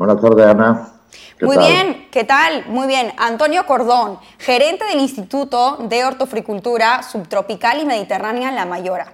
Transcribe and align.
Buenas 0.00 0.18
tardes, 0.18 0.46
Ana. 0.46 0.92
Muy 1.42 1.58
bien, 1.58 2.08
¿qué 2.10 2.24
tal? 2.24 2.64
Muy 2.68 2.86
bien. 2.86 3.12
Antonio 3.18 3.66
Cordón, 3.66 4.18
gerente 4.38 4.86
del 4.86 4.98
Instituto 4.98 5.76
de 5.76 6.06
Hortofricultura 6.06 7.02
Subtropical 7.02 7.82
y 7.82 7.84
Mediterránea 7.84 8.50
La 8.50 8.64
Mayora. 8.64 9.12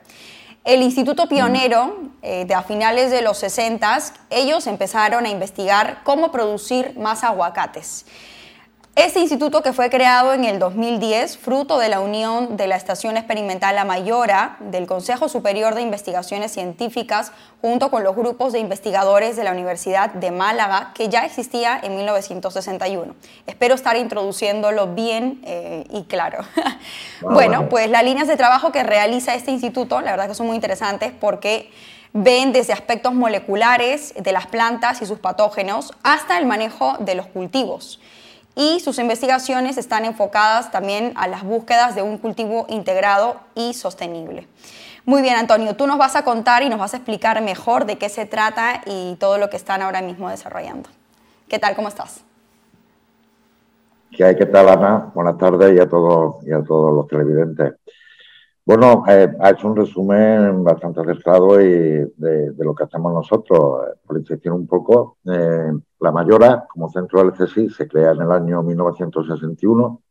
El 0.62 0.82
Instituto 0.82 1.28
Pionero, 1.28 1.96
eh, 2.22 2.44
de 2.44 2.54
a 2.54 2.62
finales 2.62 3.10
de 3.10 3.22
los 3.22 3.36
60, 3.38 3.98
ellos 4.30 4.68
empezaron 4.68 5.26
a 5.26 5.28
investigar 5.28 6.02
cómo 6.04 6.30
producir 6.30 6.96
más 6.96 7.24
aguacates. 7.24 8.06
Este 8.96 9.20
instituto 9.20 9.62
que 9.62 9.74
fue 9.74 9.90
creado 9.90 10.32
en 10.32 10.44
el 10.44 10.58
2010, 10.58 11.36
fruto 11.36 11.78
de 11.78 11.90
la 11.90 12.00
unión 12.00 12.56
de 12.56 12.66
la 12.66 12.76
Estación 12.76 13.18
Experimental 13.18 13.74
La 13.74 13.84
Mayora, 13.84 14.56
del 14.58 14.86
Consejo 14.86 15.28
Superior 15.28 15.74
de 15.74 15.82
Investigaciones 15.82 16.52
Científicas, 16.52 17.30
junto 17.60 17.90
con 17.90 18.04
los 18.04 18.16
grupos 18.16 18.54
de 18.54 18.58
investigadores 18.58 19.36
de 19.36 19.44
la 19.44 19.52
Universidad 19.52 20.14
de 20.14 20.30
Málaga, 20.30 20.92
que 20.94 21.10
ya 21.10 21.26
existía 21.26 21.78
en 21.82 21.94
1961. 21.94 23.14
Espero 23.46 23.74
estar 23.74 23.98
introduciéndolo 23.98 24.86
bien 24.94 25.42
eh, 25.44 25.84
y 25.90 26.04
claro. 26.04 26.38
bueno, 27.20 27.68
pues 27.68 27.90
las 27.90 28.02
líneas 28.02 28.28
de 28.28 28.36
trabajo 28.36 28.72
que 28.72 28.82
realiza 28.82 29.34
este 29.34 29.50
instituto, 29.50 30.00
la 30.00 30.12
verdad 30.12 30.26
que 30.26 30.34
son 30.34 30.46
muy 30.46 30.54
interesantes 30.54 31.12
porque 31.20 31.70
ven 32.14 32.54
desde 32.54 32.72
aspectos 32.72 33.12
moleculares 33.12 34.14
de 34.16 34.32
las 34.32 34.46
plantas 34.46 35.02
y 35.02 35.06
sus 35.06 35.18
patógenos 35.18 35.92
hasta 36.02 36.38
el 36.38 36.46
manejo 36.46 36.96
de 37.00 37.14
los 37.14 37.26
cultivos 37.26 38.00
y 38.56 38.80
sus 38.80 38.98
investigaciones 38.98 39.76
están 39.76 40.04
enfocadas 40.04 40.72
también 40.72 41.12
a 41.14 41.28
las 41.28 41.44
búsquedas 41.44 41.94
de 41.94 42.02
un 42.02 42.18
cultivo 42.18 42.66
integrado 42.68 43.36
y 43.54 43.74
sostenible. 43.74 44.48
Muy 45.04 45.22
bien, 45.22 45.36
Antonio, 45.36 45.76
tú 45.76 45.86
nos 45.86 45.98
vas 45.98 46.16
a 46.16 46.24
contar 46.24 46.64
y 46.64 46.68
nos 46.68 46.80
vas 46.80 46.94
a 46.94 46.96
explicar 46.96 47.40
mejor 47.42 47.84
de 47.84 47.98
qué 47.98 48.08
se 48.08 48.26
trata 48.26 48.80
y 48.86 49.14
todo 49.20 49.38
lo 49.38 49.50
que 49.50 49.56
están 49.56 49.82
ahora 49.82 50.00
mismo 50.00 50.30
desarrollando. 50.30 50.88
¿Qué 51.48 51.60
tal? 51.60 51.76
¿Cómo 51.76 51.86
estás? 51.86 52.24
¿Qué 54.10 54.46
tal, 54.46 54.68
Ana? 54.70 55.12
Buenas 55.14 55.36
tardes 55.36 55.76
y 55.76 55.78
a 55.78 55.86
todos, 55.86 56.42
y 56.46 56.50
a 56.50 56.62
todos 56.62 56.94
los 56.94 57.06
televidentes. 57.06 57.74
Bueno, 58.66 59.04
eh, 59.08 59.28
ha 59.40 59.50
hecho 59.50 59.68
un 59.68 59.76
resumen 59.76 60.64
bastante 60.64 61.00
acertado 61.00 61.60
y 61.60 61.68
de, 62.16 62.52
lo 62.58 62.74
que 62.74 62.82
hacemos 62.82 63.14
nosotros. 63.14 63.94
Por 64.04 64.52
un 64.52 64.66
poco, 64.66 65.18
eh, 65.24 65.70
la 66.00 66.10
Mayora, 66.10 66.66
como 66.68 66.90
centro 66.90 67.22
del 67.22 67.32
CSI, 67.32 67.70
se 67.70 67.86
crea 67.86 68.10
en 68.10 68.22
el 68.22 68.32
año 68.32 68.64
1961 68.64 70.02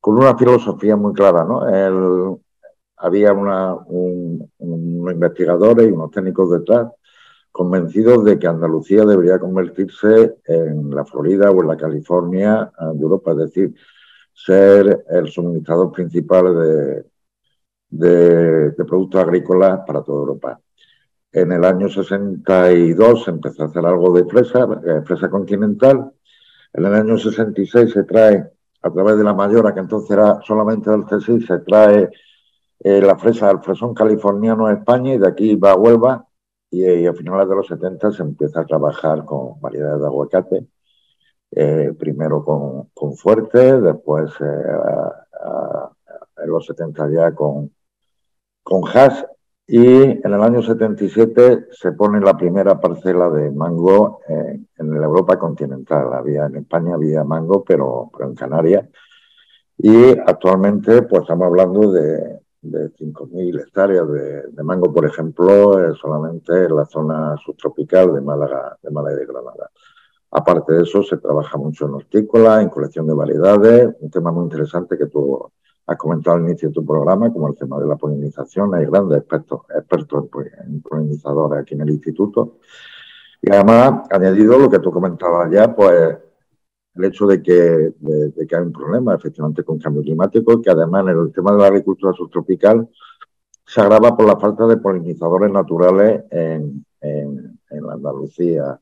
con 0.00 0.18
una 0.18 0.36
filosofía 0.38 0.94
muy 0.96 1.12
clara. 1.12 1.44
¿no? 1.44 1.62
había 2.96 3.32
unos 3.32 3.86
investigadores 4.60 5.88
y 5.88 5.92
unos 5.92 6.10
técnicos 6.12 6.50
detrás 6.52 6.92
convencidos 7.52 8.24
de 8.24 8.38
que 8.38 8.46
Andalucía 8.46 9.04
debería 9.04 9.38
convertirse 9.40 10.36
en 10.44 10.90
la 10.90 11.04
Florida 11.04 11.50
o 11.50 11.60
en 11.62 11.68
la 11.68 11.76
California 11.76 12.70
de 12.94 13.02
Europa, 13.02 13.32
es 13.32 13.38
decir, 13.38 13.74
ser 14.32 15.04
el 15.10 15.28
suministrador 15.28 15.92
principal 15.92 16.56
de, 16.56 17.04
de, 17.90 18.72
productos 18.86 19.22
agrícolas 19.22 19.80
para 19.86 20.02
toda 20.02 20.20
Europa. 20.20 20.60
En 21.32 21.52
el 21.52 21.64
año 21.64 21.88
62 21.88 23.24
se 23.24 23.30
empezó 23.30 23.62
a 23.62 23.66
hacer 23.66 23.84
algo 23.84 24.12
de 24.12 24.24
fresa, 24.24 24.66
eh, 24.84 25.02
fresa 25.04 25.30
continental. 25.30 26.12
En 26.72 26.84
el 26.84 26.94
año 26.94 27.18
66 27.18 27.92
se 27.92 28.04
trae, 28.04 28.50
a 28.82 28.90
través 28.90 29.18
de 29.18 29.24
la 29.24 29.34
Mayora, 29.34 29.74
que 29.74 29.80
entonces 29.80 30.10
era 30.10 30.40
solamente 30.42 30.90
del 30.90 31.04
CSI, 31.04 31.42
se 31.42 31.58
trae 31.60 32.10
eh, 32.80 33.00
la 33.02 33.18
fresa 33.18 33.48
del 33.48 33.60
fresón 33.60 33.94
californiano 33.94 34.66
a 34.66 34.74
España 34.74 35.14
y 35.14 35.18
de 35.18 35.28
aquí 35.28 35.56
va 35.56 35.72
a 35.72 35.76
Huelva. 35.76 36.24
Y, 36.70 37.06
a 37.06 37.14
finales 37.14 37.48
de 37.48 37.56
los 37.56 37.66
70 37.66 38.12
se 38.12 38.22
empieza 38.22 38.60
a 38.60 38.66
trabajar 38.66 39.24
con 39.24 39.60
variedades 39.60 40.00
de 40.00 40.06
aguacate. 40.06 40.66
Eh, 41.50 41.94
primero 41.98 42.44
con, 42.44 42.90
con, 42.92 43.16
fuerte, 43.16 43.80
después 43.80 44.30
en 44.40 46.50
los 46.50 46.66
70 46.66 47.10
ya 47.10 47.34
con, 47.34 47.72
con 48.68 48.82
Haas 48.86 49.24
y 49.66 49.86
en 49.86 50.34
el 50.34 50.42
año 50.42 50.62
77 50.62 51.68
se 51.70 51.92
pone 51.92 52.20
la 52.20 52.36
primera 52.36 52.78
parcela 52.78 53.30
de 53.30 53.50
mango 53.50 54.20
en 54.28 55.00
la 55.00 55.06
Europa 55.06 55.38
continental. 55.38 56.12
Había 56.12 56.46
en 56.46 56.56
España 56.56 56.94
había 56.94 57.24
mango, 57.24 57.64
pero, 57.64 58.10
en 58.20 58.34
Canarias. 58.34 58.86
Y 59.78 60.10
actualmente 60.18 61.02
pues 61.02 61.22
estamos 61.22 61.46
hablando 61.46 61.92
de, 61.92 62.40
de 62.60 62.92
5.000 62.92 63.62
hectáreas 63.62 64.06
de, 64.52 64.62
mango, 64.62 64.92
por 64.92 65.06
ejemplo, 65.06 65.94
solamente 65.94 66.64
en 66.64 66.76
la 66.76 66.84
zona 66.84 67.36
subtropical 67.42 68.12
de 68.14 68.20
Málaga, 68.20 68.76
de 68.82 68.90
Málaga 68.90 69.16
y 69.16 69.20
de 69.20 69.26
Granada. 69.26 69.70
Aparte 70.30 70.74
de 70.74 70.82
eso, 70.82 71.02
se 71.02 71.16
trabaja 71.16 71.56
mucho 71.56 71.86
en 71.86 71.94
hortícola, 71.94 72.60
en 72.60 72.68
colección 72.68 73.06
de 73.06 73.14
variedades, 73.14 73.94
un 74.00 74.10
tema 74.10 74.30
muy 74.30 74.44
interesante 74.44 74.98
que 74.98 75.06
tú 75.06 75.50
has 75.88 75.96
comentado 75.96 76.36
al 76.36 76.42
inicio 76.42 76.68
de 76.68 76.74
tu 76.74 76.84
programa, 76.84 77.32
como 77.32 77.48
el 77.48 77.56
tema 77.56 77.80
de 77.80 77.86
la 77.86 77.96
polinización. 77.96 78.74
Hay 78.74 78.84
grandes 78.84 79.18
expertos, 79.18 79.62
expertos 79.74 80.28
en 80.66 80.82
polinizadores 80.82 81.62
aquí 81.62 81.74
en 81.74 81.80
el 81.80 81.90
instituto. 81.90 82.58
Y 83.40 83.50
además, 83.50 84.06
añadido 84.10 84.58
lo 84.58 84.68
que 84.68 84.80
tú 84.80 84.92
comentabas 84.92 85.50
ya, 85.50 85.74
pues 85.74 86.18
el 86.94 87.04
hecho 87.04 87.26
de 87.26 87.42
que, 87.42 87.94
de, 87.98 88.46
que 88.46 88.56
hay 88.56 88.62
un 88.62 88.72
problema 88.72 89.14
efectivamente 89.14 89.62
con 89.64 89.78
cambio 89.78 90.02
climático, 90.02 90.60
que 90.60 90.70
además 90.70 91.04
en 91.04 91.18
el 91.20 91.32
tema 91.32 91.52
de 91.52 91.58
la 91.58 91.68
agricultura 91.68 92.12
subtropical 92.12 92.86
se 93.64 93.80
agrava 93.80 94.14
por 94.14 94.26
la 94.26 94.38
falta 94.38 94.66
de 94.66 94.76
polinizadores 94.76 95.50
naturales 95.50 96.24
en, 96.30 96.84
en, 97.00 97.56
la 97.70 97.94
Andalucía 97.94 98.78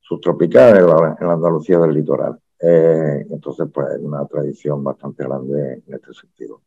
subtropical, 0.00 0.76
en 1.20 1.26
la 1.26 1.32
Andalucía 1.32 1.78
del 1.80 1.94
litoral. 1.94 2.38
Eh, 2.60 3.26
entonces, 3.30 3.68
pues 3.72 3.86
hay 3.88 4.04
una 4.04 4.26
tradición 4.26 4.82
bastante 4.82 5.24
grande 5.24 5.82
en 5.86 5.94
este 5.94 6.12
sentido. 6.12 6.62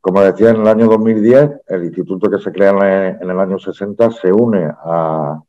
Como 0.00 0.20
decía, 0.22 0.50
en 0.50 0.56
el 0.62 0.68
año 0.68 0.86
2010, 0.86 1.62
el 1.68 1.84
instituto 1.84 2.30
que 2.30 2.38
se 2.38 2.52
crea 2.52 2.70
en 3.20 3.30
el 3.30 3.40
año 3.40 3.58
60 3.58 4.10
se 4.12 4.32
une 4.32 4.64
a, 4.66 5.42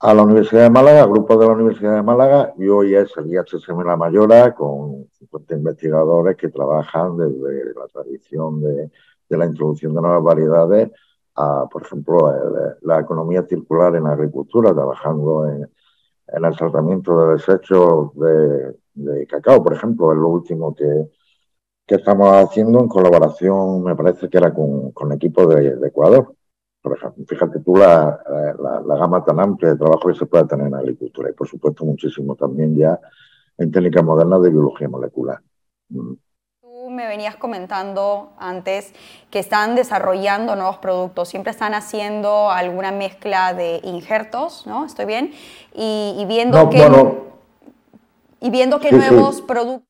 a 0.00 0.14
la 0.14 0.22
Universidad 0.22 0.64
de 0.64 0.70
Málaga, 0.70 1.02
al 1.02 1.10
grupo 1.10 1.36
de 1.36 1.46
la 1.46 1.52
Universidad 1.52 1.96
de 1.96 2.02
Málaga, 2.02 2.54
y 2.58 2.68
hoy 2.68 2.94
es 2.94 3.16
el 3.16 3.32
IHSM 3.32 3.84
La 3.84 3.96
Mayora, 3.96 4.54
con 4.54 5.08
50 5.10 5.54
investigadores 5.54 6.36
que 6.36 6.48
trabajan 6.48 7.16
desde 7.16 7.74
la 7.74 7.86
tradición 7.88 8.60
de, 8.62 8.90
de 9.28 9.36
la 9.36 9.46
introducción 9.46 9.94
de 9.94 10.00
nuevas 10.00 10.22
variedades 10.22 10.90
a, 11.36 11.66
por 11.70 11.82
ejemplo, 11.82 12.32
la 12.82 13.00
economía 13.00 13.44
circular 13.44 13.96
en 13.96 14.04
la 14.04 14.12
agricultura, 14.12 14.72
trabajando 14.72 15.48
en, 15.48 15.68
en 16.28 16.44
el 16.44 16.56
tratamiento 16.56 17.26
de 17.26 17.32
desechos 17.34 18.10
de, 18.94 19.26
cacao, 19.26 19.62
por 19.62 19.74
ejemplo, 19.74 20.12
es 20.12 20.18
lo 20.18 20.28
último 20.28 20.74
que, 20.74 21.08
estamos 21.86 22.28
haciendo 22.32 22.80
en 22.80 22.88
colaboración, 22.88 23.82
me 23.82 23.94
parece 23.94 24.28
que 24.28 24.38
era 24.38 24.52
con, 24.54 24.92
con 24.92 25.12
equipos 25.12 25.48
de, 25.48 25.78
Ecuador. 25.86 26.34
Por 26.82 26.96
ejemplo, 26.96 27.24
fíjate 27.26 27.60
tú 27.60 27.76
la, 27.76 28.20
la, 28.58 28.96
gama 28.96 29.24
tan 29.24 29.40
amplia 29.40 29.70
de 29.72 29.78
trabajo 29.78 30.08
que 30.08 30.14
se 30.14 30.26
puede 30.26 30.46
tener 30.46 30.66
en 30.66 30.74
agricultura 30.74 31.30
y, 31.30 31.34
por 31.34 31.48
supuesto, 31.48 31.84
muchísimo 31.84 32.36
también 32.36 32.76
ya 32.76 32.98
en 33.58 33.70
técnicas 33.70 34.04
modernas 34.04 34.42
de 34.42 34.50
biología 34.50 34.88
molecular. 34.88 35.40
Me 36.94 37.08
venías 37.08 37.34
comentando 37.34 38.32
antes 38.38 38.92
que 39.32 39.40
están 39.40 39.74
desarrollando 39.74 40.54
nuevos 40.54 40.78
productos, 40.78 41.28
siempre 41.28 41.50
están 41.50 41.74
haciendo 41.74 42.52
alguna 42.52 42.92
mezcla 42.92 43.52
de 43.52 43.80
injertos, 43.82 44.64
¿no? 44.64 44.86
¿Estoy 44.86 45.04
bien? 45.04 45.32
Y, 45.74 46.24
viendo 46.28 46.70
que, 46.70 46.88
y 48.40 48.50
viendo 48.50 48.78
que 48.78 48.92
nuevos 48.92 49.42
productos 49.42 49.88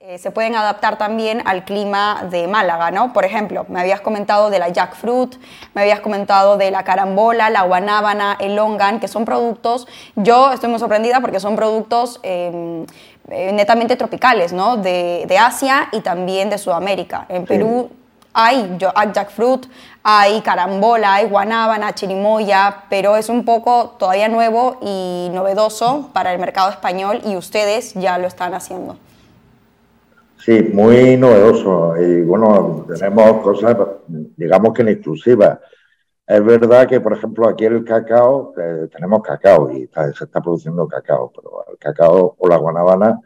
eh, 0.00 0.16
se 0.16 0.30
pueden 0.30 0.54
adaptar 0.54 0.96
también 0.96 1.42
al 1.44 1.66
clima 1.66 2.26
de 2.30 2.48
Málaga, 2.48 2.90
¿no? 2.90 3.12
Por 3.12 3.26
ejemplo, 3.26 3.66
me 3.68 3.78
habías 3.78 4.00
comentado 4.00 4.48
de 4.48 4.58
la 4.58 4.70
jackfruit, 4.70 5.36
me 5.74 5.82
habías 5.82 6.00
comentado 6.00 6.56
de 6.56 6.70
la 6.70 6.82
carambola, 6.82 7.50
la 7.50 7.64
guanábana, 7.64 8.38
el 8.40 8.56
longan, 8.56 9.00
que 9.00 9.08
son 9.08 9.26
productos, 9.26 9.86
yo 10.16 10.50
estoy 10.50 10.70
muy 10.70 10.78
sorprendida 10.78 11.20
porque 11.20 11.40
son 11.40 11.56
productos 11.56 12.20
em, 12.22 12.86
eh, 13.30 13.52
netamente 13.52 13.96
tropicales, 13.96 14.52
¿no? 14.52 14.76
De, 14.76 15.26
Asia 15.40 15.88
y 15.92 16.00
también 16.00 16.50
de 16.50 16.58
Sudamérica. 16.58 17.26
En 17.28 17.44
Perú 17.44 17.90
hay 18.32 18.76
jackfruit, 18.78 19.66
hay 20.02 20.40
carambola, 20.40 21.14
hay 21.14 21.26
guanábana, 21.26 21.94
chirimoya, 21.94 22.84
pero 22.90 23.16
es 23.16 23.28
un 23.28 23.44
poco 23.44 23.96
todavía 23.98 24.28
nuevo 24.28 24.78
y 24.82 25.28
novedoso 25.32 26.10
para 26.12 26.32
el 26.32 26.38
mercado 26.38 26.70
español 26.70 27.20
y 27.24 27.36
ustedes 27.36 27.94
ya 27.94 28.18
lo 28.18 28.26
están 28.26 28.54
haciendo. 28.54 28.96
Sí, 30.38 30.70
muy 30.72 31.16
novedoso 31.16 31.94
y 32.00 32.22
bueno, 32.22 32.86
tenemos 32.88 33.42
cosas, 33.42 33.76
digamos 34.08 34.72
que 34.72 34.82
en 34.82 34.88
exclusiva. 34.88 35.60
Es 36.30 36.44
verdad 36.44 36.86
que, 36.88 37.00
por 37.00 37.12
ejemplo, 37.14 37.48
aquí 37.48 37.64
el 37.64 37.84
cacao, 37.84 38.52
tenemos 38.92 39.20
cacao 39.20 39.68
y 39.72 39.88
se 39.88 40.24
está 40.24 40.40
produciendo 40.40 40.86
cacao, 40.86 41.32
pero 41.34 41.64
el 41.72 41.76
cacao 41.76 42.36
o 42.38 42.48
la 42.48 42.56
guanabana, 42.56 43.18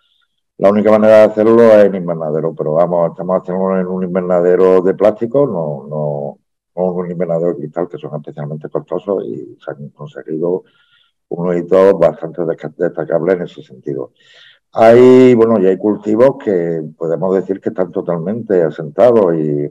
la 0.56 0.70
única 0.70 0.90
manera 0.90 1.18
de 1.18 1.22
hacerlo 1.24 1.62
es 1.64 1.84
en 1.84 1.96
invernadero, 1.96 2.54
pero 2.54 2.72
vamos, 2.72 3.10
estamos 3.10 3.42
haciendo 3.42 3.78
en 3.78 3.86
un 3.88 4.04
invernadero 4.04 4.80
de 4.80 4.94
plástico, 4.94 5.46
no, 5.46 5.86
no, 5.86 6.38
no 6.76 6.92
un 6.92 7.10
invernadero 7.10 7.50
de 7.50 7.56
cristal, 7.58 7.88
que 7.88 7.98
son 7.98 8.16
especialmente 8.16 8.70
costosos 8.70 9.22
y 9.26 9.58
se 9.62 9.70
han 9.70 9.90
conseguido 9.90 10.64
unos 11.28 11.56
hitos 11.56 11.98
bastante 11.98 12.42
destacables 12.78 13.36
en 13.36 13.42
ese 13.42 13.62
sentido. 13.62 14.12
Hay, 14.72 15.34
bueno, 15.34 15.60
y 15.60 15.66
hay 15.66 15.76
cultivos 15.76 16.36
que 16.42 16.82
podemos 16.96 17.34
decir 17.34 17.60
que 17.60 17.68
están 17.68 17.92
totalmente 17.92 18.62
asentados 18.62 19.34
y, 19.36 19.70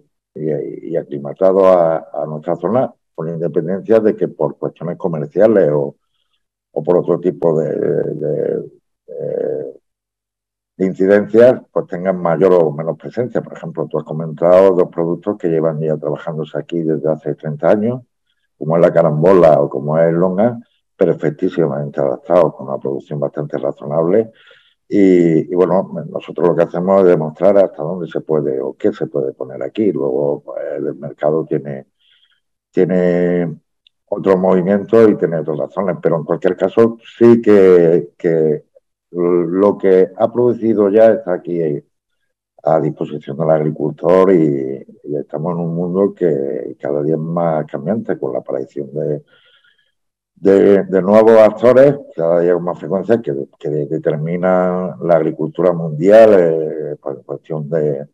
aclimatados 0.98 1.64
a, 1.66 2.26
nuestra 2.28 2.56
zona, 2.58 2.94
con 3.16 3.30
independencia 3.30 4.00
de 4.00 4.16
que 4.16 4.28
por 4.28 4.58
cuestiones 4.58 4.98
comerciales 4.98 5.70
o, 5.74 5.96
por 6.72 6.98
otro 6.98 7.20
tipo 7.20 7.60
de, 7.60 7.70
de 10.78 10.86
incidencias 10.86 11.62
pues 11.72 11.88
tengan 11.88 12.20
mayor 12.22 12.54
o 12.54 12.72
menos 12.72 12.98
presencia. 12.98 13.42
Por 13.42 13.54
ejemplo, 13.54 13.88
tú 13.88 14.00
has 14.00 14.04
comentado 14.04 14.76
dos 14.76 14.90
productos 14.90 15.38
que 15.38 15.50
llevan 15.50 15.80
ya 15.80 15.98
trabajándose 15.98 16.58
aquí 16.58 16.82
desde 16.82 17.12
hace 17.12 17.36
30 17.36 17.70
años, 17.70 18.02
como 18.58 18.76
es 18.78 18.82
la 18.82 18.94
carambola 18.94 19.62
o 19.62 19.70
como 19.70 19.98
es 20.00 20.10
el 20.10 20.16
longa, 20.16 20.60
perfectísimamente 20.96 22.00
adaptados, 22.02 22.56
con 22.56 22.68
una 22.68 22.78
producción 22.78 23.20
bastante 23.20 23.58
razonable. 23.58 24.32
Y, 24.88 25.54
bueno, 25.56 25.92
nosotros 26.10 26.50
lo 26.50 26.56
que 26.56 26.64
hacemos 26.64 27.02
es 27.02 27.08
demostrar 27.08 27.58
hasta 27.58 27.82
dónde 27.82 28.08
se 28.08 28.22
puede 28.22 28.62
o 28.62 28.76
qué 28.76 28.94
se 28.94 29.08
puede 29.08 29.34
poner 29.34 29.64
aquí. 29.64 29.92
Luego 29.92 30.44
pues, 30.44 30.60
el 30.78 30.96
mercado 30.96 31.46
tiene, 31.46 31.88
tiene 32.74 33.56
otros 34.08 34.38
movimientos 34.38 35.10
y 35.10 35.16
tiene 35.16 35.38
otras 35.38 35.58
razones, 35.58 35.98
pero 36.02 36.18
en 36.18 36.24
cualquier 36.24 36.58
caso 36.58 36.98
sí 37.18 37.42
que, 37.42 38.10
que 38.18 38.64
lo 39.12 39.78
que 39.78 40.10
ha 40.18 40.32
producido 40.32 40.90
ya 40.90 41.12
está 41.12 41.34
aquí 41.34 41.62
a 42.64 42.80
disposición 42.80 43.38
del 43.38 43.52
agricultor 43.52 44.34
y, 44.34 44.86
estamos 45.20 45.54
en 45.54 45.60
un 45.60 45.76
mundo 45.76 46.14
que 46.16 46.76
cada 46.80 47.04
día 47.04 47.16
es 47.16 47.20
más 47.20 47.66
cambiante 47.66 48.18
con 48.18 48.34
la 48.34 48.40
aparición 48.40 48.90
de, 48.94 49.24
de, 50.36 51.02
nuevos 51.02 51.38
actores, 51.38 51.96
cada 52.16 52.40
día 52.40 52.54
con 52.54 52.64
más 52.64 52.80
frecuencia, 52.80 53.22
que, 53.22 53.70
determinan 53.70 54.96
la 55.04 55.16
agricultura 55.16 55.72
mundial 55.74 56.36
eh, 56.40 56.96
por 57.02 57.24
cuestión 57.24 57.70
de, 57.70 58.08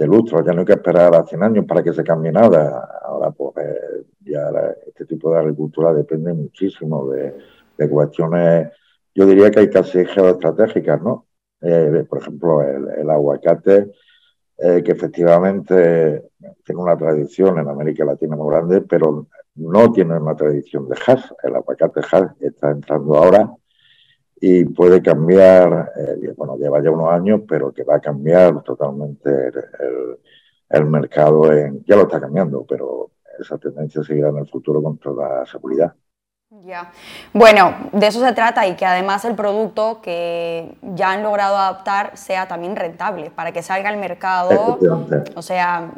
de 0.00 0.06
lustro. 0.06 0.44
Ya 0.44 0.52
no 0.52 0.60
hay 0.60 0.66
que 0.66 0.72
esperar 0.72 1.14
a 1.14 1.24
100 1.24 1.42
años 1.42 1.64
para 1.66 1.82
que 1.82 1.92
se 1.92 2.02
cambie 2.02 2.32
nada. 2.32 3.00
Ahora, 3.02 3.30
pues, 3.30 3.56
eh, 3.58 4.04
ya 4.20 4.50
este 4.86 5.04
tipo 5.04 5.32
de 5.32 5.38
agricultura 5.38 5.92
depende 5.92 6.32
muchísimo 6.32 7.10
de, 7.10 7.36
de 7.76 7.88
cuestiones 7.88 8.68
yo 9.14 9.26
diría 9.26 9.50
que 9.50 9.60
hay 9.60 9.70
casi 9.70 10.04
geoestratégicas, 10.04 11.02
¿no? 11.02 11.26
Eh, 11.60 12.04
por 12.08 12.20
ejemplo, 12.20 12.62
el, 12.62 13.10
aguacate, 13.10 13.92
eh, 14.56 14.82
que 14.82 14.92
efectivamente 14.92 16.30
tiene 16.64 16.80
una 16.80 16.96
tradición 16.96 17.58
en 17.58 17.68
América 17.68 18.04
Latina 18.04 18.36
muy 18.36 18.50
grande, 18.54 18.82
pero 18.82 19.26
no 19.56 19.92
tiene 19.92 20.16
una 20.16 20.36
tradición 20.36 20.88
de 20.88 20.96
hash. 21.06 21.24
El 21.42 21.56
aguacate 21.56 22.00
hash 22.00 22.30
está 22.40 22.70
entrando 22.70 23.16
ahora 23.16 23.50
y 24.40 24.64
puede 24.64 25.02
cambiar, 25.02 25.92
eh, 25.96 26.32
bueno, 26.36 26.56
lleva 26.56 26.82
ya 26.82 26.90
unos 26.90 27.12
años, 27.12 27.42
pero 27.46 27.72
que 27.72 27.84
va 27.84 27.96
a 27.96 28.00
cambiar 28.00 28.62
totalmente 28.62 29.30
el, 29.30 30.18
el 30.70 30.84
mercado. 30.86 31.52
En, 31.52 31.84
ya 31.84 31.96
lo 31.96 32.02
está 32.02 32.20
cambiando, 32.20 32.64
pero 32.66 33.10
esa 33.38 33.58
tendencia 33.58 34.02
seguirá 34.02 34.30
en 34.30 34.38
el 34.38 34.48
futuro 34.48 34.82
con 34.82 34.96
toda 34.98 35.44
seguridad. 35.44 35.92
Ya. 36.64 36.90
Bueno, 37.32 37.74
de 37.92 38.06
eso 38.08 38.20
se 38.20 38.32
trata 38.32 38.66
y 38.66 38.74
que 38.74 38.84
además 38.84 39.24
el 39.24 39.36
producto 39.36 40.00
que 40.02 40.74
ya 40.82 41.12
han 41.12 41.22
logrado 41.22 41.56
adaptar 41.56 42.16
sea 42.16 42.48
también 42.48 42.74
rentable 42.74 43.30
para 43.30 43.52
que 43.52 43.62
salga 43.62 43.88
al 43.88 43.98
mercado. 43.98 44.78
O 45.36 45.42
sea, 45.42 45.92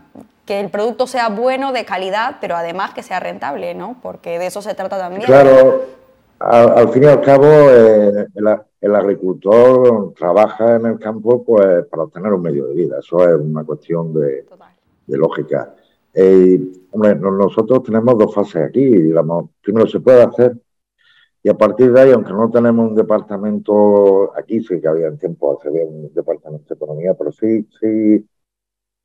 que 0.45 0.61
el 0.61 0.69
producto 0.69 1.07
sea 1.07 1.31
bueno, 1.31 1.73
de 1.73 1.87
calidad, 1.87 2.37
pero 2.41 2.55
además 2.55 2.93
que 2.93 3.03
sea 3.03 3.19
rentable, 3.19 3.75
¿no? 3.75 3.97
Porque 4.03 4.39
de 4.39 4.47
eso 4.47 4.61
se 4.61 4.75
trata 4.75 4.99
también. 4.99 5.23
Claro, 5.23 6.02
al, 6.51 6.89
fin 6.91 7.05
y 7.05 7.07
al 7.07 7.21
cabo, 7.21 7.47
eh, 7.47 8.27
el, 8.81 8.95
agricultor 8.95 10.13
trabaja 10.15 10.77
en 10.77 10.87
el 10.87 10.99
campo 10.99 11.45
pues 11.45 11.87
para 11.87 12.05
obtener 12.05 12.33
un 12.33 12.43
medio 12.43 12.67
de 12.67 12.75
vida. 12.75 12.99
Eso 12.99 13.29
es 13.29 13.37
una 13.37 13.65
cuestión 13.65 14.13
de, 14.15 14.47
de 15.07 15.17
lógica. 15.19 15.75
Eh, 16.15 16.61
hombre, 16.91 17.15
nosotros 17.15 17.83
tenemos 17.83 18.19
dos 18.19 18.35
fases 18.35 18.69
aquí, 18.69 18.85
digamos, 18.85 19.51
primero 19.63 19.87
se 19.87 20.01
puede 20.01 20.23
hacer 20.23 20.57
y 21.45 21.49
a 21.49 21.55
partir 21.59 21.93
de 21.93 22.01
ahí, 22.01 22.11
aunque 22.13 22.33
no 22.33 22.51
tenemos 22.51 22.91
un 22.91 22.95
departamento, 22.95 24.33
aquí 24.37 24.61
sí 24.63 24.81
que 24.81 24.89
había 24.89 25.09
en 25.09 25.19
tiempo 25.19 25.59
hacer 25.59 25.73
un 25.73 26.13
departamento 26.15 26.67
de 26.69 26.75
economía, 26.77 27.15
pero 27.15 27.33
sí, 27.33 27.69
sí 27.81 28.25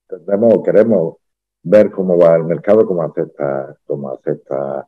tendremos, 0.07 0.63
queremos 0.63 1.15
ver 1.63 1.89
cómo 1.91 2.17
va 2.17 2.35
el 2.35 2.43
mercado, 2.43 2.85
cómo 2.85 3.01
acepta, 3.03 3.75
cómo 3.85 4.11
acepta 4.11 4.87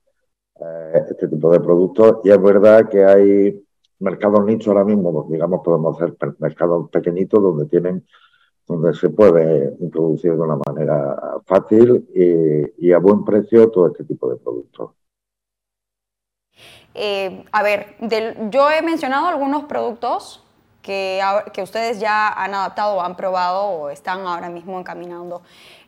eh, 0.62 1.04
este 1.10 1.28
tipo 1.28 1.52
de 1.52 1.60
productos. 1.60 2.18
Y 2.24 2.32
es 2.32 2.42
verdad 2.42 2.90
que 2.90 3.04
hay 3.04 3.64
mercados 4.00 4.46
nichos 4.46 4.68
ahora 4.68 4.86
mismo, 4.86 5.28
digamos, 5.30 5.62
podemos 5.64 5.96
hacer 5.96 6.16
mercados 6.40 6.90
pequeñitos 6.90 7.42
donde 7.42 7.66
tienen 7.66 8.06
donde 8.70 8.94
se 8.94 9.10
puede 9.10 9.76
introducir 9.80 10.32
de 10.32 10.42
una 10.42 10.56
manera 10.56 11.18
fácil 11.46 12.08
y, 12.14 12.92
a 12.92 13.00
buen 13.00 13.26
precio 13.26 13.70
todo 13.72 13.88
este 13.88 14.04
tipo 14.04 14.30
de 14.30 14.38
productos. 14.38 14.92
Eh, 16.94 17.46
a 17.52 17.64
ver, 17.64 17.96
yo 18.52 18.70
he 18.70 18.84
mencionado 18.84 19.28
algunos 19.28 19.64
productos 19.64 20.44
que, 20.84 21.20
que, 21.52 21.64
ustedes 21.64 22.00
ya 22.00 22.30
han 22.30 22.54
adaptado 22.54 23.02
han 23.02 23.16
probado 23.16 23.64
o 23.66 23.90
están 23.90 24.22
ahora 24.28 24.50
mismo 24.50 24.80
encaminando, 24.80 25.42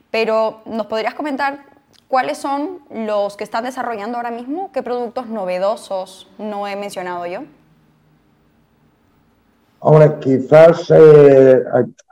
pero 0.10 0.62
¿nos 0.66 0.88
podrías 0.88 1.14
comentar 1.14 1.71
cuáles 2.12 2.38
son 2.38 2.80
los 2.94 3.38
que 3.38 3.46
están 3.46 3.64
desarrollando 3.64 4.18
ahora 4.18 4.32
mismo? 4.32 4.70
¿Qué 4.74 4.84
productos 4.84 5.28
novedosos 5.28 6.30
no 6.38 6.68
he 6.68 6.76
mencionado 6.76 7.26
yo? 7.26 7.44
Hombre, 9.80 10.18
quizás 10.20 10.92
eh, 10.94 11.64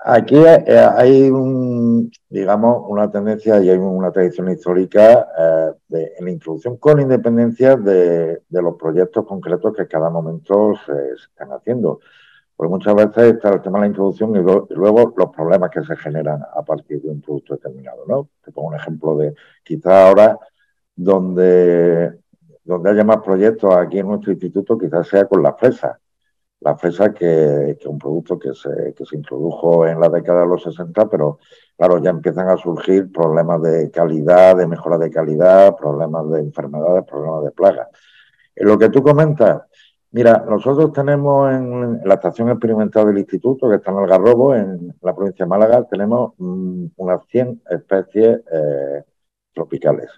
aquí 0.05 0.37
eh, 0.37 0.89
hay 0.95 1.29
un, 1.29 2.09
digamos, 2.29 2.85
una 2.87 3.11
tendencia 3.11 3.61
y 3.61 3.69
hay 3.69 3.77
una 3.77 4.09
tradición 4.11 4.49
histórica 4.49 5.27
eh, 5.37 5.71
de, 5.89 6.13
en 6.17 6.25
la 6.25 6.31
introducción 6.31 6.77
con 6.77 7.01
independencia 7.01 7.75
de, 7.75 8.41
los 8.49 8.75
proyectos 8.75 9.25
concretos 9.25 9.75
que 9.75 9.85
cada 9.85 10.09
momento 10.09 10.75
se, 10.85 10.93
están 11.11 11.51
haciendo. 11.51 11.99
Porque 12.59 12.71
muchas 12.71 12.93
veces 12.93 13.35
está 13.35 13.53
el 13.53 13.61
tema 13.61 13.77
de 13.77 13.83
la 13.83 13.87
introducción 13.87 14.35
y, 14.35 14.39
luego 14.75 15.13
los 15.15 15.29
problemas 15.33 15.69
que 15.69 15.81
se 15.81 15.95
generan 15.95 16.41
a 16.41 16.61
partir 16.61 17.01
de 17.01 17.09
un 17.09 17.21
producto 17.21 17.55
determinado. 17.55 18.03
¿no? 18.05 18.27
Te 18.43 18.51
pongo 18.51 18.67
un 18.67 18.75
ejemplo 18.75 19.15
de 19.15 19.33
quizás 19.63 20.09
ahora 20.09 20.37
donde, 20.93 22.19
donde 22.65 22.89
haya 22.89 23.05
más 23.05 23.19
proyectos 23.23 23.73
aquí 23.73 23.99
en 23.99 24.07
nuestro 24.09 24.33
instituto, 24.33 24.77
quizás 24.77 25.07
sea 25.07 25.25
con 25.25 25.41
las 25.41 25.57
fresas 25.57 25.99
la 26.59 26.75
fresa, 26.75 27.13
que, 27.13 27.71
es 27.71 27.85
un 27.85 27.97
producto 27.97 28.37
que 28.37 28.53
se, 28.53 28.93
que 28.93 29.05
se 29.05 29.15
introdujo 29.15 29.87
en 29.87 29.97
la 29.97 30.09
década 30.09 30.41
de 30.41 30.47
los 30.47 30.63
60, 30.63 31.09
pero 31.09 31.39
claro, 31.77 31.99
ya 31.99 32.09
empiezan 32.09 32.49
a 32.49 32.57
surgir 32.57 33.09
problemas 33.09 33.61
de 33.61 33.89
calidad, 33.89 34.57
de 34.57 34.67
mejora 34.67 34.97
de 34.97 35.09
calidad, 35.09 35.77
problemas 35.77 36.29
de 36.29 36.41
enfermedades, 36.41 37.05
problemas 37.05 37.45
de 37.45 37.51
plagas. 37.51 37.87
En 38.53 38.67
lo 38.67 38.77
que 38.77 38.89
tú 38.89 39.01
comentas, 39.01 39.61
mira, 40.11 40.45
nosotros 40.47 40.91
tenemos 40.93 41.51
en 41.51 42.01
la 42.03 42.15
estación 42.15 42.49
experimental 42.49 43.07
del 43.07 43.19
instituto, 43.19 43.69
que 43.69 43.75
está 43.75 43.91
en 43.91 43.97
Algarrobo, 43.97 44.55
en 44.55 44.95
la 45.01 45.15
provincia 45.15 45.45
de 45.45 45.49
Málaga, 45.49 45.85
tenemos 45.85 46.33
mm, 46.37 46.85
unas 46.97 47.25
100 47.27 47.61
especies 47.69 48.41
eh, 48.51 49.03
tropicales. 49.53 50.09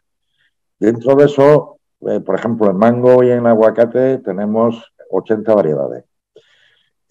Dentro 0.79 1.15
de 1.15 1.25
eso, 1.25 1.77
eh, 2.01 2.19
por 2.21 2.35
ejemplo, 2.35 2.69
en 2.69 2.77
mango 2.77 3.23
y 3.23 3.31
en 3.31 3.45
aguacate 3.45 4.17
tenemos 4.19 4.93
80 5.11 5.53
variedades. 5.53 6.05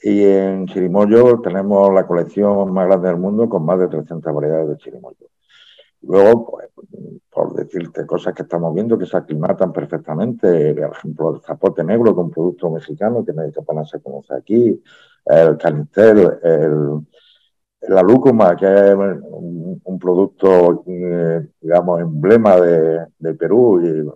Y 0.03 0.25
en 0.25 0.67
chirimoyo 0.67 1.41
tenemos 1.41 1.93
la 1.93 2.07
colección 2.07 2.73
más 2.73 2.87
grande 2.87 3.09
del 3.09 3.19
mundo 3.19 3.49
con 3.49 3.65
más 3.65 3.79
de 3.79 3.89
300 3.89 4.35
variedades 4.35 4.69
de 4.69 4.77
chirimoyo. 4.79 5.30
Luego, 6.03 6.47
pues, 6.51 6.69
por 7.31 7.55
decirte 7.55 8.07
cosas 8.07 8.35
que 8.35 8.43
estamos 8.43 8.75
viendo 8.75 8.99
que 8.99 9.07
se 9.07 9.17
aclimatan 9.17 9.73
perfectamente, 9.73 10.75
por 10.75 10.97
ejemplo, 10.97 11.35
el 11.35 11.43
zapote 11.43 11.85
negro, 11.85 12.15
que 12.15 12.21
es 12.21 12.25
un 12.25 12.31
producto 12.31 12.71
mexicano 12.71 13.25
que 13.25 13.33
nadie 13.33 13.53
capaz 13.53 13.85
se 13.87 14.01
conoce 14.01 14.35
aquí, 14.35 14.83
el 15.27 15.59
canistel, 15.59 16.39
el, 16.43 17.07
la 17.83 18.03
lúcuma, 18.03 18.57
que 18.57 18.67
es 18.67 18.95
un, 18.95 19.99
producto, 20.01 20.83
eh, 20.87 21.47
digamos, 21.61 22.01
emblema 22.01 22.57
de, 22.57 23.07
de 23.19 23.35
Perú 23.35 23.81
y 23.85 24.11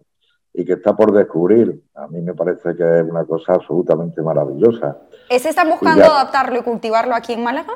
y 0.54 0.64
que 0.64 0.74
está 0.74 0.94
por 0.94 1.12
descubrir. 1.12 1.82
A 1.94 2.06
mí 2.06 2.22
me 2.22 2.32
parece 2.32 2.76
que 2.76 3.00
es 3.00 3.02
una 3.02 3.24
cosa 3.24 3.54
absolutamente 3.54 4.22
maravillosa. 4.22 4.96
¿Es 5.28 5.44
están 5.44 5.68
buscando 5.68 6.04
adaptarlo 6.04 6.60
y 6.60 6.62
cultivarlo 6.62 7.14
aquí 7.14 7.32
en 7.32 7.42
Málaga? 7.42 7.72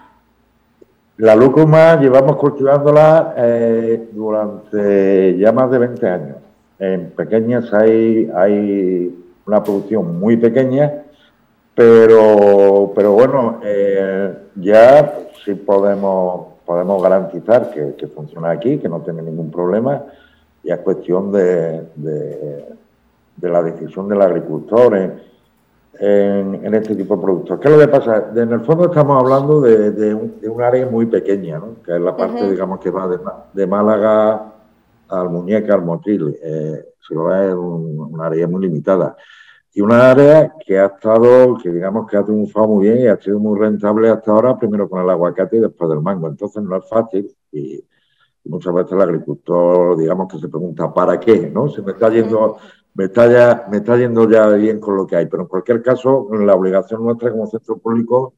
La 1.19 1.35
lúcuma 1.35 2.01
llevamos 2.01 2.37
cultivándola 2.37 3.35
eh, 3.37 4.09
durante 4.13 5.37
ya 5.37 5.51
más 5.51 5.69
de 5.69 5.79
20 5.79 6.09
años. 6.09 6.37
En 6.79 7.11
pequeñas 7.11 7.75
hay, 7.75 8.31
hay 8.33 9.13
una 9.45 9.65
producción 9.65 10.21
muy 10.21 10.37
pequeña, 10.37 11.03
pero, 11.75 12.93
pero 12.95 13.13
bueno, 13.15 13.61
eh, 13.65 14.33
ya 14.55 15.13
sí 15.45 15.55
podemos, 15.55 16.55
podemos 16.65 17.03
garantizar 17.03 17.71
que, 17.71 17.97
que 17.97 18.07
funciona 18.07 18.51
aquí, 18.51 18.79
que 18.79 18.89
no 18.89 19.01
tiene 19.01 19.21
ningún 19.23 19.51
problema 19.51 20.05
y 20.63 20.71
es 20.71 20.79
cuestión 20.79 21.33
de, 21.33 21.83
de, 21.97 22.69
la 23.41 23.63
decisión 23.63 24.09
del 24.09 24.23
agricultor. 24.23 24.95
En, 26.01 26.75
este 26.75 26.95
tipo 26.95 27.17
de 27.17 27.23
productos. 27.23 27.61
¿Qué 27.61 27.69
es 27.69 27.75
lo 27.75 27.81
que 27.81 27.89
pasa? 27.89 28.31
En 28.35 28.53
el 28.53 28.61
fondo 28.61 28.87
estamos 28.87 29.23
hablando 29.23 29.61
de, 29.61 30.15
un, 30.15 30.63
área 30.63 30.87
muy 30.87 31.07
pequeña, 31.07 31.59
¿no? 31.59 31.83
que 31.85 31.95
es 31.95 32.01
la 32.01 32.17
parte, 32.17 32.51
digamos, 32.51 32.79
que 32.81 32.91
va 32.91 33.09
de, 33.53 33.67
Málaga 33.67 34.55
al 35.09 35.31
Muñeca, 35.31 35.75
al 35.75 35.83
Motril. 35.83 36.37
Eh, 36.43 36.85
se 37.07 37.15
lo 37.15 37.35
es 37.35 37.55
un, 37.55 38.21
área 38.21 38.47
muy 38.47 38.63
limitada. 38.63 39.17
Y 39.73 39.81
una 39.81 40.11
área 40.11 40.55
que 40.65 40.79
ha 40.79 40.87
estado, 40.87 41.57
que 41.63 41.71
digamos 41.71 42.11
que 42.11 42.17
ha 42.17 42.25
triunfado 42.25 42.69
muy 42.69 42.87
bien 42.87 43.01
y 43.01 43.07
ha 43.07 43.17
sido 43.17 43.39
muy 43.39 43.59
rentable 43.59 44.09
hasta 44.09 44.31
ahora, 44.31 44.59
primero 44.59 44.89
con 44.89 45.03
el 45.03 45.11
aguacate 45.11 45.57
y 45.57 45.61
después 45.61 45.91
del 45.91 46.01
mango. 46.01 46.29
Entonces 46.29 46.63
no 46.63 46.77
es 46.77 46.89
fácil 46.89 47.31
y, 47.53 47.85
muchas 48.45 48.73
veces 48.73 48.93
el 48.93 49.03
agricultor, 49.03 49.99
digamos 49.99 50.33
que 50.33 50.39
se 50.39 50.49
pregunta, 50.49 50.93
¿para 50.93 51.21
qué? 51.21 51.51
¿No? 51.53 51.69
Se 51.69 51.83
me 51.83 51.93
está 51.93 52.09
yendo 52.09 52.57
me 52.99 53.05
está, 53.05 53.31
ya, 53.31 53.69
me 53.71 53.77
está 53.77 53.97
yendo 53.97 54.29
ya 54.29 54.49
bien 54.49 54.81
con 54.81 54.97
lo 54.97 55.07
que 55.07 55.15
hay, 55.15 55.27
pero 55.27 55.45
en 55.45 55.49
cualquier 55.49 55.81
caso, 55.83 56.29
la 56.33 56.57
obligación 56.57 57.05
nuestra 57.05 57.31
como 57.31 57.47
centro 57.47 57.79
público 57.79 58.35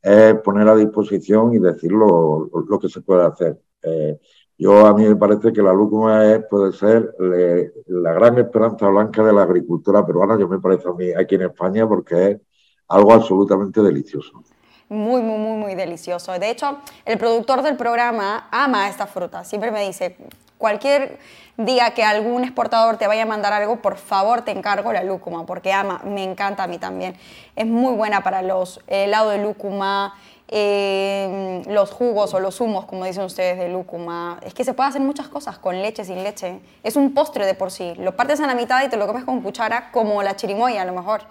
es 0.00 0.32
poner 0.36 0.66
a 0.66 0.74
disposición 0.74 1.52
y 1.52 1.58
decir 1.58 1.92
lo, 1.92 2.48
que 2.80 2.88
se 2.88 3.02
puede 3.02 3.26
hacer. 3.26 3.60
Eh, 3.82 4.18
yo 4.56 4.86
a 4.86 4.94
mí 4.94 5.06
me 5.06 5.14
parece 5.14 5.52
que 5.52 5.60
la 5.60 5.74
lúcuma 5.74 6.24
es, 6.24 6.42
puede 6.48 6.72
ser 6.72 7.14
la 7.18 8.14
gran 8.14 8.38
esperanza 8.38 8.88
blanca 8.88 9.22
de 9.22 9.34
la 9.34 9.42
agricultura 9.42 10.06
peruana, 10.06 10.38
yo 10.38 10.48
me 10.48 10.58
parece 10.58 10.88
a 10.88 10.92
mí 10.92 11.10
aquí 11.10 11.34
en 11.34 11.42
España, 11.42 11.86
porque 11.86 12.30
es 12.30 12.40
algo 12.88 13.12
absolutamente 13.12 13.82
delicioso. 13.82 14.42
Muy, 14.88 15.20
muy, 15.20 15.36
muy, 15.36 15.58
muy 15.58 15.74
delicioso. 15.74 16.32
De 16.32 16.48
hecho, 16.48 16.78
el 17.04 17.18
productor 17.18 17.60
del 17.60 17.76
programa 17.76 18.48
ama 18.50 18.88
esta 18.88 19.06
fruta. 19.06 19.44
Siempre 19.44 19.70
me 19.70 19.84
dice, 19.86 20.16
cualquier 20.58 21.18
día 21.56 21.92
que 21.94 22.04
algún 22.04 22.44
exportador 22.44 22.98
te 22.98 23.06
vaya 23.06 23.22
a 23.22 23.26
mandar 23.26 23.52
algo, 23.52 23.76
por 23.76 23.96
favor 23.96 24.42
te 24.42 24.50
encargo 24.50 24.92
la 24.92 25.02
lúcuma, 25.02 25.46
porque 25.46 25.72
ama, 25.72 26.00
me 26.04 26.22
encanta 26.22 26.64
a 26.64 26.66
mí 26.66 26.78
también. 26.78 27.16
Es 27.56 27.66
muy 27.66 27.94
buena 27.94 28.22
para 28.22 28.42
los 28.42 28.80
helado 28.86 29.30
de 29.30 29.38
lúcuma, 29.38 30.14
eh, 30.48 31.62
los 31.68 31.90
jugos 31.90 32.32
o 32.34 32.40
los 32.40 32.60
humos, 32.60 32.84
como 32.84 33.04
dicen 33.04 33.24
ustedes, 33.24 33.58
de 33.58 33.68
lúcuma. 33.68 34.38
Es 34.42 34.54
que 34.54 34.64
se 34.64 34.72
puede 34.72 34.90
hacer 34.90 35.02
muchas 35.02 35.28
cosas 35.28 35.58
con 35.58 35.80
leche, 35.82 36.04
sin 36.04 36.22
leche. 36.22 36.60
Es 36.82 36.96
un 36.96 37.12
postre 37.12 37.44
de 37.44 37.54
por 37.54 37.70
sí. 37.70 37.94
Lo 37.98 38.14
partes 38.14 38.40
a 38.40 38.46
la 38.46 38.54
mitad 38.54 38.84
y 38.84 38.88
te 38.88 38.96
lo 38.96 39.06
comes 39.06 39.24
con 39.24 39.40
cuchara, 39.40 39.90
como 39.90 40.22
la 40.22 40.36
chirimoya 40.36 40.82
a 40.82 40.84
lo 40.84 40.92
mejor. 40.92 41.22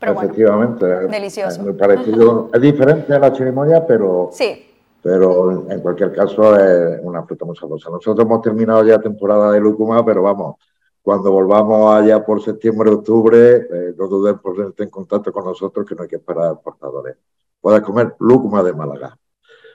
Efectivamente. 0.00 0.84
delicioso. 0.86 1.50
Es 1.50 1.58
muy 1.58 1.72
parecido. 1.72 2.50
es 2.52 2.60
diferente 2.60 3.14
a 3.14 3.18
la 3.18 3.32
chirimoya, 3.32 3.86
pero 3.86 4.30
sí 4.32 4.65
pero 5.06 5.70
en 5.70 5.80
cualquier 5.82 6.12
caso 6.12 6.56
es 6.58 6.98
una 7.00 7.22
fruta 7.22 7.44
muy 7.44 7.54
sabrosa. 7.54 7.90
Nosotros 7.90 8.26
hemos 8.26 8.42
terminado 8.42 8.84
ya 8.84 8.98
temporada 8.98 9.52
de 9.52 9.60
lúcuma, 9.60 10.04
pero 10.04 10.20
vamos, 10.20 10.56
cuando 11.00 11.30
volvamos 11.30 11.94
allá 11.94 12.24
por 12.26 12.42
septiembre, 12.42 12.90
octubre, 12.90 13.68
eh, 13.70 13.94
no 13.96 14.08
dudes 14.08 14.34
por 14.42 14.56
ponerte 14.56 14.82
en 14.82 14.90
contacto 14.90 15.30
con 15.30 15.44
nosotros 15.44 15.86
que 15.86 15.94
no 15.94 16.02
hay 16.02 16.08
que 16.08 16.16
esperar 16.16 16.60
portadores. 16.60 17.18
Puedes 17.60 17.82
comer 17.82 18.16
lúcuma 18.18 18.64
de 18.64 18.72
Málaga. 18.72 19.16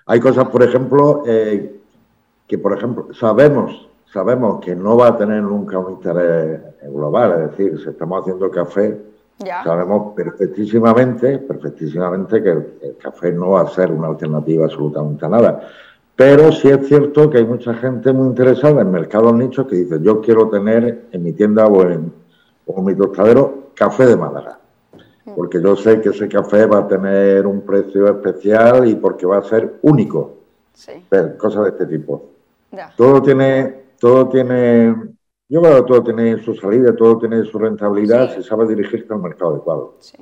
Hay 0.06 0.20
cosas, 0.20 0.50
por 0.50 0.64
ejemplo, 0.64 1.24
eh, 1.26 1.80
que 2.46 2.58
por 2.58 2.74
ejemplo 2.74 3.14
sabemos, 3.14 3.88
sabemos 4.12 4.60
que 4.60 4.76
no 4.76 4.98
va 4.98 5.08
a 5.08 5.18
tener 5.18 5.42
nunca 5.42 5.80
un 5.80 5.94
interés 5.94 6.60
global, 6.92 7.32
es 7.32 7.52
decir, 7.52 7.80
si 7.82 7.90
estamos 7.90 8.20
haciendo 8.20 8.52
café, 8.52 9.02
Sabemos 9.64 10.14
perfectísimamente, 10.16 11.40
perfectísimamente 11.40 12.42
que 12.42 12.50
el, 12.50 12.98
café 13.02 13.32
no 13.32 13.52
va 13.52 13.62
a 13.62 13.68
ser 13.68 13.92
una 13.92 14.08
alternativa 14.08 14.66
absolutamente 14.66 15.26
a 15.26 15.30
nada. 15.30 15.68
Pero 16.16 16.52
sí 16.52 16.70
es 16.70 16.88
cierto 16.88 17.30
que 17.30 17.40
hay 17.40 17.46
mucha 17.46 17.74
gente 17.74 18.12
muy 18.14 18.28
interesada 18.28 18.82
en 18.82 18.92
mercados 18.92 19.34
nichos 19.34 19.66
que 19.68 19.78
dice, 19.78 19.98
yo 20.02 20.22
quiero 20.22 20.50
tener 20.50 21.06
en 21.12 21.24
mi 21.24 21.34
tienda 21.34 21.66
o 21.66 21.82
en, 21.84 22.14
mi 22.84 22.96
tostadero 22.96 23.72
café 23.74 24.06
de 24.06 24.16
Málaga. 24.16 24.60
Mm. 25.26 25.36
Porque 25.36 25.62
yo 25.62 25.76
sé 25.76 26.00
que 26.00 26.10
ese 26.10 26.28
café 26.28 26.66
va 26.66 26.80
a 26.80 26.88
tener 26.88 27.48
un 27.48 27.62
precio 27.62 28.08
especial 28.08 28.88
y 28.88 28.96
porque 28.96 29.26
va 29.26 29.38
a 29.38 29.44
ser 29.44 29.78
único. 29.82 30.38
Sí. 30.74 30.94
Cosas 31.38 31.64
de 31.64 31.70
este 31.70 31.86
tipo. 31.86 32.30
Todo 32.96 33.22
tiene, 33.22 33.84
todo 34.00 34.30
tiene 34.30 34.96
yo 35.52 35.62
creo 35.62 35.84
que 35.84 35.92
todo 35.92 36.04
tiene 36.04 36.42
su 36.42 36.56
salida, 36.56 36.96
todo 36.96 37.20
tiene 37.20 37.44
su 37.44 37.60
rentabilidad 37.60 38.34
si 38.34 38.42
sabe 38.42 38.66
dirigirse 38.68 39.14
al 39.14 39.20
mercado 39.20 39.52
adecuado. 39.52 39.96
Sí, 40.00 40.16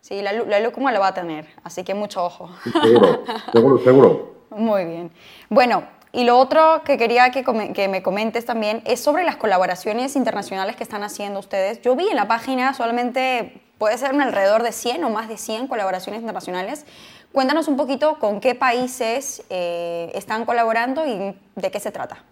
sí 0.00 0.20
la, 0.22 0.32
la 0.32 0.58
lúcuma 0.58 0.90
lo 0.90 0.98
va 0.98 1.08
a 1.08 1.14
tener, 1.14 1.46
así 1.62 1.84
que 1.84 1.94
mucho 1.94 2.24
ojo. 2.24 2.50
seguro, 2.82 3.22
seguro, 3.52 3.78
seguro. 3.78 4.34
Muy 4.50 4.84
bien. 4.86 5.12
Bueno, 5.48 5.84
y 6.10 6.24
lo 6.24 6.36
otro 6.36 6.82
que 6.84 6.98
quería 6.98 7.30
que, 7.30 7.44
que, 7.44 7.86
me 7.86 8.02
comentes 8.02 8.44
también 8.44 8.82
es 8.86 8.98
sobre 8.98 9.22
las 9.22 9.36
colaboraciones 9.36 10.16
internacionales 10.16 10.74
que 10.74 10.82
están 10.82 11.04
haciendo 11.04 11.38
ustedes. 11.38 11.80
Yo 11.82 11.94
vi 11.94 12.08
en 12.08 12.16
la 12.16 12.26
página 12.26 12.74
solamente, 12.74 13.62
puede 13.78 13.96
ser 13.98 14.12
un 14.12 14.20
alrededor 14.20 14.64
de 14.64 14.72
100 14.72 15.04
o 15.04 15.10
más 15.10 15.28
de 15.28 15.36
100 15.36 15.68
colaboraciones 15.68 16.22
internacionales. 16.22 16.84
Cuéntanos 17.30 17.68
un 17.68 17.76
poquito 17.76 18.18
con 18.18 18.40
qué 18.40 18.56
países 18.56 19.44
eh, 19.48 20.10
están 20.16 20.44
colaborando 20.44 21.06
y 21.06 21.36
de 21.54 21.70
qué 21.70 21.78
se 21.78 21.92
trata. 21.92 22.24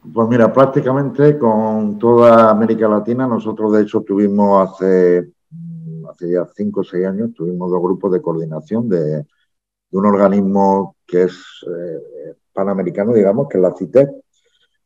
Pues 0.00 0.28
mira, 0.28 0.52
prácticamente 0.52 1.36
con 1.38 1.98
toda 1.98 2.50
América 2.50 2.88
Latina, 2.88 3.26
nosotros 3.26 3.72
de 3.72 3.82
hecho 3.82 4.02
tuvimos 4.02 4.70
hace, 4.70 5.32
hace 6.08 6.32
ya 6.32 6.46
cinco 6.54 6.80
o 6.80 6.84
seis 6.84 7.04
años, 7.04 7.34
tuvimos 7.34 7.70
dos 7.70 7.82
grupos 7.82 8.12
de 8.12 8.22
coordinación 8.22 8.88
de, 8.88 9.26
un 9.90 10.06
organismo 10.06 10.96
que 11.06 11.24
es 11.24 11.34
eh, 11.66 12.34
panamericano, 12.52 13.12
digamos, 13.12 13.48
que 13.48 13.58
es 13.58 13.62
la 13.62 13.74
CITEC, 13.74 14.10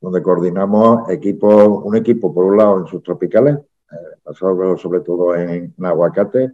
donde 0.00 0.22
coordinamos 0.22 1.08
equipos, 1.10 1.84
un 1.84 1.96
equipo 1.96 2.32
por 2.32 2.44
un 2.44 2.56
lado 2.56 2.78
en 2.80 2.86
subtropicales, 2.86 3.56
eh, 3.56 4.32
sobre 4.34 5.00
todo 5.00 5.36
en, 5.36 5.74
aguacate, 5.82 6.52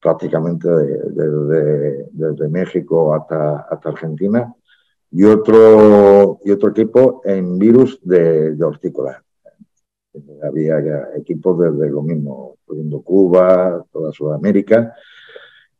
prácticamente 0.00 0.68
desde 0.68 2.48
México 2.48 3.14
hasta, 3.14 3.60
hasta 3.60 3.88
Argentina, 3.88 4.54
y 5.10 5.24
otro, 5.24 6.38
y 6.44 6.50
otro 6.50 6.70
equipo 6.70 7.22
en 7.24 7.58
virus 7.58 7.98
de, 8.02 8.54
de 8.54 8.64
hortícola. 8.64 9.22
Había 10.42 11.08
equipos 11.16 11.58
desde 11.58 11.90
lo 11.90 12.02
mismo, 12.02 12.56
incluyendo 12.62 13.00
Cuba, 13.02 13.84
toda 13.90 14.12
Sudamérica. 14.12 14.94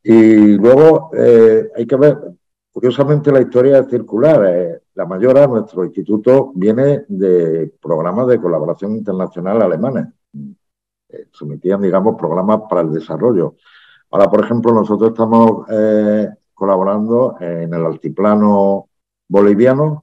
Y 0.02 0.56
luego 0.56 1.10
eh, 1.14 1.70
hay 1.74 1.86
que 1.86 1.96
ver, 1.96 2.18
curiosamente 2.70 3.32
la 3.32 3.40
historia 3.40 3.78
es 3.78 3.88
circular. 3.88 4.44
Eh, 4.46 4.80
la 4.94 5.06
mayora, 5.06 5.46
nuestro 5.46 5.84
instituto, 5.84 6.52
viene 6.54 7.04
de 7.08 7.72
programas 7.80 8.26
de 8.28 8.40
colaboración 8.40 8.92
internacional 8.92 9.60
alemanes. 9.60 10.06
Eh, 11.08 11.26
se 11.32 11.44
emitían, 11.44 11.82
digamos, 11.82 12.16
programas 12.16 12.62
para 12.68 12.82
el 12.82 12.92
desarrollo. 12.92 13.56
Ahora, 14.10 14.30
por 14.30 14.44
ejemplo, 14.44 14.72
nosotros 14.72 15.10
estamos 15.10 15.66
colaborando 16.54 17.36
en 17.40 17.74
el 17.74 17.84
altiplano 17.84 18.87
bolivianos 19.28 20.02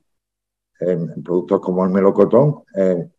en, 0.80 1.24
productos 1.24 1.60
como 1.62 1.84
el 1.86 1.92
melocotón, 1.92 2.64
eh, 2.76 3.10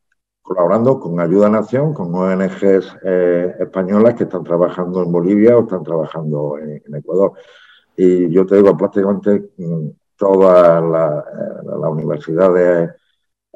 colaborando 0.42 1.00
con 1.00 1.18
Ayuda 1.20 1.50
Nación, 1.50 1.92
con 1.92 2.14
ONGs 2.14 2.98
eh, 3.02 3.54
españolas 3.60 4.14
que 4.14 4.24
están 4.24 4.44
trabajando 4.44 5.02
en 5.02 5.12
Bolivia 5.12 5.56
o 5.56 5.62
están 5.62 5.82
trabajando 5.82 6.58
en, 6.58 6.94
Ecuador. 6.94 7.32
Y 7.96 8.30
yo 8.30 8.46
te 8.46 8.56
digo, 8.56 8.76
prácticamente 8.76 9.50
mm, 9.56 9.88
todas 10.16 10.82
las 10.82 11.24
la 11.80 11.88
universidades 11.90 12.90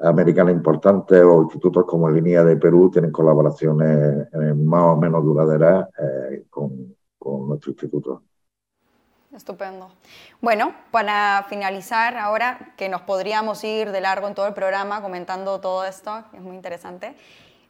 americanas 0.02 0.54
importantes 0.54 1.22
o 1.22 1.42
institutos 1.42 1.84
como 1.86 2.08
el 2.08 2.14
Línea 2.16 2.42
de 2.44 2.56
Perú 2.56 2.90
tienen 2.90 3.12
colaboraciones 3.12 4.28
eh, 4.32 4.54
más 4.54 4.82
o 4.84 4.96
menos 4.96 5.22
duraderas 5.24 5.88
con, 6.48 6.96
con 7.18 7.48
nuestro 7.48 7.72
instituto. 7.72 8.22
Estupendo. 9.34 9.92
Bueno, 10.40 10.74
para 10.90 11.46
finalizar 11.48 12.16
ahora, 12.16 12.72
que 12.76 12.88
nos 12.88 13.02
podríamos 13.02 13.62
ir 13.62 13.92
de 13.92 14.00
largo 14.00 14.26
en 14.26 14.34
todo 14.34 14.48
el 14.48 14.54
programa 14.54 15.00
comentando 15.02 15.60
todo 15.60 15.84
esto, 15.84 16.24
es 16.32 16.40
muy 16.40 16.56
interesante. 16.56 17.14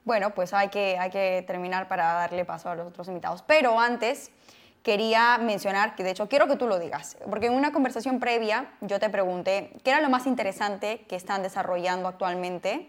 Bueno, 0.04 0.30
pues 0.30 0.54
hay 0.54 0.68
que, 0.68 0.96
hay 0.98 1.10
que 1.10 1.44
terminar 1.46 1.86
para 1.86 2.14
darle 2.14 2.46
paso 2.46 2.70
a 2.70 2.74
los 2.74 2.86
otros 2.86 3.08
invitados. 3.08 3.42
Pero 3.42 3.78
antes 3.78 4.30
quería 4.82 5.36
mencionar, 5.36 5.94
que 5.94 6.02
de 6.02 6.12
hecho 6.12 6.30
quiero 6.30 6.46
que 6.46 6.56
tú 6.56 6.66
lo 6.66 6.78
digas, 6.78 7.18
porque 7.28 7.46
en 7.46 7.52
una 7.52 7.72
conversación 7.72 8.20
previa 8.20 8.72
yo 8.80 8.98
te 8.98 9.10
pregunté 9.10 9.72
qué 9.84 9.90
era 9.90 10.00
lo 10.00 10.08
más 10.08 10.26
interesante 10.26 11.04
que 11.08 11.16
están 11.16 11.42
desarrollando 11.42 12.08
actualmente 12.08 12.88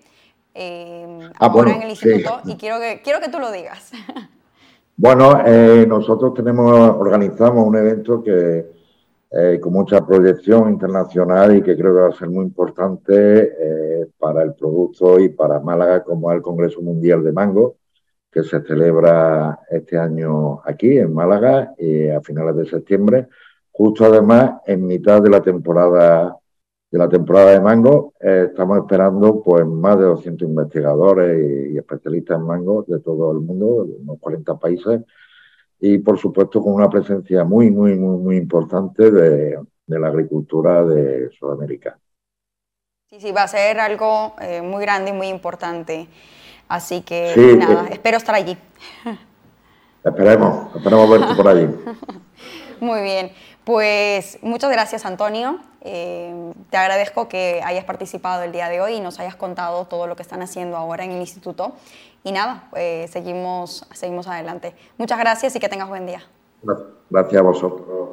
eh, 0.54 1.30
ah, 1.40 1.48
ahora 1.48 1.74
en 1.74 1.82
el 1.82 1.90
instituto 1.90 2.42
y 2.46 2.56
quiero 2.56 2.80
que, 2.80 3.01
quiero 3.01 3.20
que 3.20 3.28
tú 3.28 3.40
lo 3.40 3.51
digas. 3.51 3.92
Bueno, 4.98 5.42
eh, 5.46 5.86
nosotros 5.88 6.34
tenemos, 6.34 6.72
organizamos 6.72 7.66
un 7.66 7.76
evento 7.76 8.22
que 8.22 8.66
eh, 9.32 9.60
con 9.62 9.74
mucha 9.74 10.06
proyección 10.06 10.70
internacional 10.70 11.56
y 11.56 11.62
que 11.64 11.78
creo 11.78 11.94
que 11.94 12.02
va 12.02 12.08
a 12.10 12.12
ser 12.18 12.30
muy 12.30 12.46
importante 12.46 13.54
eh, 14.04 14.08
para 14.20 14.44
el 14.44 14.54
producto 14.54 15.20
y 15.20 15.30
para 15.30 15.60
Málaga, 15.60 16.04
como 16.04 16.30
es 16.32 16.38
el 16.38 16.42
Congreso 16.44 16.82
Mundial 16.82 17.24
de 17.24 17.32
Mango, 17.32 17.78
que 18.32 18.44
se 18.44 18.62
celebra 18.62 19.60
este 19.70 19.98
año 19.98 20.62
aquí 20.66 20.98
en 20.98 21.14
Málaga 21.14 21.74
a 22.18 22.22
finales 22.22 22.56
de 22.58 22.66
septiembre, 22.66 23.28
justo 23.72 24.06
además 24.06 24.62
en 24.66 24.86
mitad 24.86 25.22
de 25.22 25.30
la 25.30 25.42
temporada 25.42 26.38
de 26.92 27.00
la 27.00 27.08
temporada 27.08 27.52
de 27.52 27.62
mango. 27.62 28.14
Eh, 28.20 28.48
estamos 28.50 28.78
esperando 28.80 29.42
pues 29.42 29.66
más 29.66 29.98
de 29.98 30.04
200 30.04 30.48
investigadores 30.48 31.72
y, 31.72 31.78
especialistas 31.78 32.38
en 32.38 32.46
mango 32.46 32.84
de 32.88 33.00
todo 33.00 33.32
el 33.32 33.40
mundo, 33.40 33.86
de 33.86 33.96
unos 33.96 34.20
40 34.20 34.60
países, 34.60 35.02
y 35.80 35.98
por 36.00 36.20
supuesto 36.20 36.62
con 36.62 36.74
una 36.74 36.90
presencia 36.90 37.44
muy, 37.44 37.72
muy, 37.72 37.96
muy, 37.96 38.18
muy 38.18 38.38
importante 38.38 39.10
de, 39.10 39.58
la 39.88 40.08
agricultura 40.08 40.86
de 40.86 41.30
Sudamérica. 41.32 41.98
Sí, 43.10 43.20
sí, 43.20 43.32
va 43.34 43.44
a 43.44 43.48
ser 43.48 43.78
algo 43.80 44.36
eh, 44.40 44.62
muy 44.62 44.82
grande 44.82 45.10
y 45.10 45.14
muy 45.14 45.28
importante. 45.28 46.08
Así 46.70 47.02
que 47.02 47.34
nada, 47.58 47.88
eh, 47.88 47.94
espero 47.94 48.16
estar 48.18 48.36
allí. 48.36 48.58
Esperemos, 50.04 50.74
esperemos 50.76 51.10
verte 51.10 51.36
por 51.36 51.48
allí. 51.48 51.68
Muy 52.82 53.02
bien, 53.04 53.32
pues 53.72 54.38
muchas 54.42 54.70
gracias 54.70 55.06
Antonio. 55.06 55.60
Eh, 55.80 56.51
te 56.70 56.75
agradezco 56.75 57.30
que 57.30 57.62
hayas 57.63 57.86
participado 57.86 58.44
el 58.44 58.51
día 58.51 58.68
de 58.68 58.82
hoy 58.82 58.96
y 58.96 59.00
nos 59.00 59.18
hayas 59.22 59.38
contado 59.38 59.86
todo 59.86 60.08
lo 60.08 60.18
que 60.18 60.24
están 60.24 60.42
haciendo 60.42 60.75
ahora 60.75 61.06
en 61.06 61.12
el 61.12 61.22
instituto. 61.22 61.72
Y 62.25 62.34
nada, 62.34 62.68
eh, 62.75 63.08
seguimos, 63.10 63.88
seguimos 63.94 64.28
adelante. 64.28 64.75
Muchas 64.98 65.18
gracias 65.20 65.56
y 65.56 65.60
que 65.62 65.70
tengas 65.70 65.88
buen 65.88 66.06
día. 66.06 66.22
Gracias 67.10 67.40
a 67.40 67.44
vosotros. 67.44 68.10